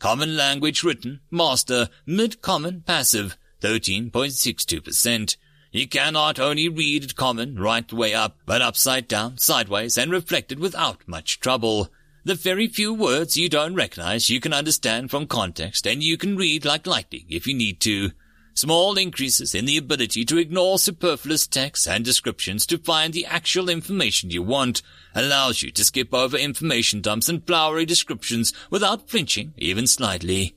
[0.03, 5.37] Common language written, master, mid-common, passive, 13.62%.
[5.71, 11.07] You cannot only read common right way up, but upside down, sideways, and reflected without
[11.07, 11.87] much trouble.
[12.25, 16.35] The very few words you don't recognize you can understand from context and you can
[16.35, 18.11] read like lightning if you need to.
[18.55, 23.67] Small increases in the ability to ignore superfluous text and descriptions to find the actual
[23.67, 24.83] information you want
[25.15, 30.55] allows you to skip over information dumps and flowery descriptions without flinching even slightly.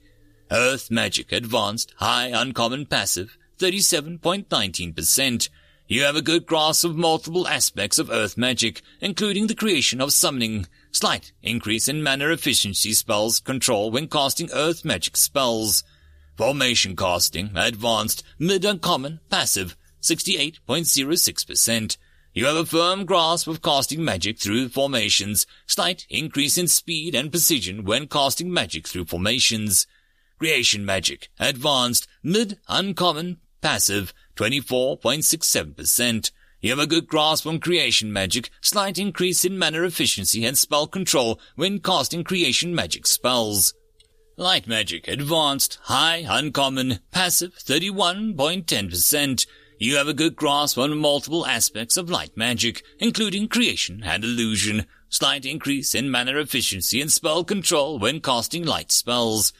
[0.50, 5.48] Earth Magic Advanced High Uncommon Passive 37.19%.
[5.88, 10.12] You have a good grasp of multiple aspects of Earth Magic, including the creation of
[10.12, 15.82] summoning, slight increase in mana efficiency spells control when casting Earth Magic spells,
[16.36, 21.96] Formation casting, advanced, mid uncommon, passive, 68.06%.
[22.34, 27.30] You have a firm grasp of casting magic through formations, slight increase in speed and
[27.30, 29.86] precision when casting magic through formations.
[30.38, 36.30] Creation magic, advanced, mid uncommon, passive, 24.67%.
[36.60, 40.86] You have a good grasp on creation magic, slight increase in mana efficiency and spell
[40.86, 43.72] control when casting creation magic spells.
[44.38, 49.46] Light Magic Advanced, High, Uncommon, Passive 31.10%.
[49.78, 54.84] You have a good grasp on multiple aspects of light magic, including creation and illusion,
[55.08, 59.54] slight increase in mana efficiency and spell control when casting light spells.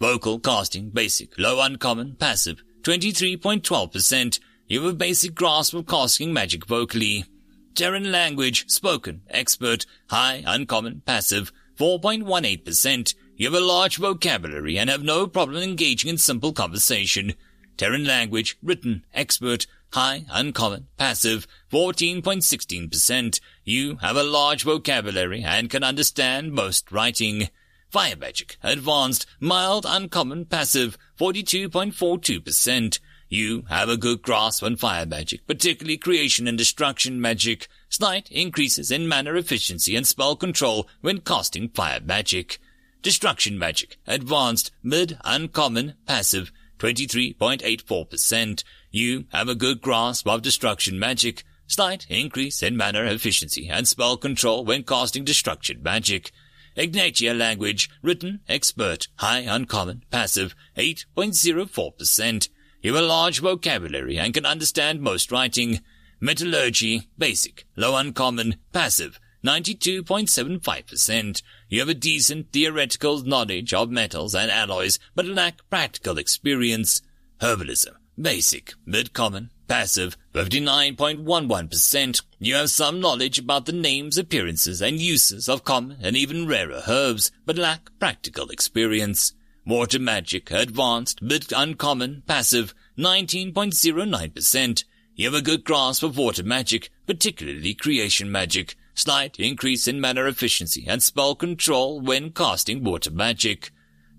[0.00, 4.40] Vocal casting, basic, low uncommon, passive, 23.12%.
[4.68, 7.26] You have a basic grasp of casting magic vocally.
[7.74, 13.14] Terran language, spoken, expert, high, uncommon, passive, 4.18%.
[13.36, 17.34] You have a large vocabulary and have no problem engaging in simple conversation.
[17.76, 23.40] Terran language, written, expert, high, uncommon, passive, 14.16%.
[23.64, 27.48] You have a large vocabulary and can understand most writing.
[27.90, 33.00] Fire magic, advanced, mild, uncommon, passive, 42.42%.
[33.28, 37.66] You have a good grasp on fire magic, particularly creation and destruction magic.
[37.88, 42.60] Slight increases in mana efficiency and spell control when casting fire magic.
[43.04, 48.64] Destruction Magic, Advanced, Mid, Uncommon, Passive, 23.84%.
[48.90, 54.16] You have a good grasp of Destruction Magic, slight increase in mana efficiency and spell
[54.16, 56.32] control when casting Destruction Magic.
[56.78, 62.48] Ignatia language, written, expert, high uncommon, passive, 8.04%.
[62.80, 65.80] You have a large vocabulary and can understand most writing.
[66.20, 71.42] Metallurgy, basic, low uncommon, passive, 92.75%.
[71.74, 77.02] You have a decent theoretical knowledge of metals and alloys, but lack practical experience.
[77.40, 82.22] Herbalism, basic, mid-common, passive, 59.11%.
[82.38, 86.82] You have some knowledge about the names, appearances, and uses of common and even rarer
[86.86, 89.32] herbs, but lack practical experience.
[89.66, 94.84] Water magic, advanced, but uncommon, passive, 19.09%.
[95.16, 100.24] You have a good grasp of water magic, particularly creation magic slight increase in mana
[100.24, 103.70] efficiency and spell control when casting water magic.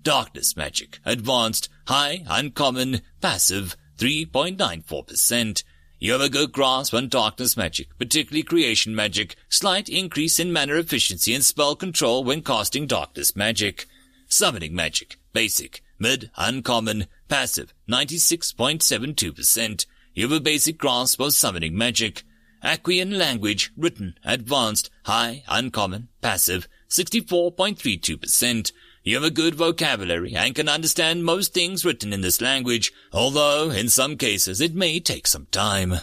[0.02, 5.64] Darkness magic, advanced, high, uncommon, passive, 3.94%.
[5.98, 10.74] You have a good grasp on darkness magic, particularly creation magic, slight increase in mana
[10.74, 13.86] efficiency and spell control when casting darkness magic.
[14.28, 19.86] Summoning magic, basic, mid, uncommon, passive, 96.72%.
[20.14, 22.22] You have a basic grasp of summoning magic.
[22.66, 28.72] Aquian language, written, advanced, high, uncommon, passive, 64.32%.
[29.04, 33.70] You have a good vocabulary and can understand most things written in this language, although
[33.70, 35.94] in some cases it may take some time.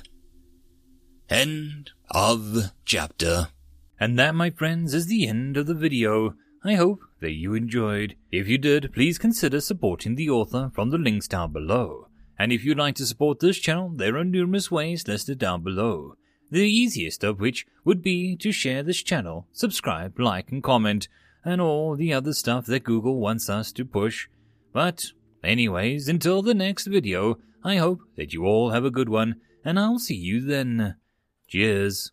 [1.29, 3.49] End of chapter.
[3.99, 6.35] And that, my friends, is the end of the video.
[6.63, 8.15] I hope that you enjoyed.
[8.31, 12.07] If you did, please consider supporting the author from the links down below.
[12.39, 16.15] And if you'd like to support this channel, there are numerous ways listed down below
[16.53, 21.07] the easiest of which would be to share this channel, subscribe, like, and comment,
[21.43, 24.27] and all the other stuff that Google wants us to push.
[24.71, 25.05] But,
[25.43, 29.79] anyways, until the next video, I hope that you all have a good one, and
[29.79, 30.95] I'll see you then.
[31.47, 32.11] Cheers.